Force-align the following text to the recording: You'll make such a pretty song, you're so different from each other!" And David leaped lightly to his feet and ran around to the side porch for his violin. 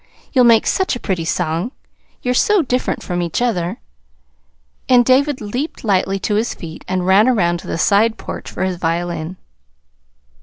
You'll 0.33 0.45
make 0.45 0.65
such 0.65 0.95
a 0.95 0.99
pretty 0.99 1.25
song, 1.25 1.71
you're 2.23 2.33
so 2.33 2.63
different 2.63 3.03
from 3.03 3.21
each 3.21 3.39
other!" 3.39 3.77
And 4.89 5.05
David 5.05 5.41
leaped 5.41 5.83
lightly 5.83 6.17
to 6.21 6.33
his 6.33 6.55
feet 6.55 6.83
and 6.87 7.05
ran 7.05 7.27
around 7.27 7.59
to 7.59 7.67
the 7.67 7.77
side 7.77 8.17
porch 8.17 8.49
for 8.49 8.63
his 8.63 8.77
violin. 8.77 9.37